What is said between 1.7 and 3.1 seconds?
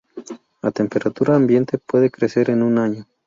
puede crecer en un año.